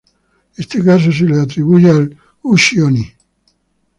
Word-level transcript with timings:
Este 0.57 0.83
caso 0.83 1.11
se 1.11 1.25
le 1.25 1.37
atribuye 1.39 1.87
al 1.91 2.07
ushi-oni. 2.41 3.05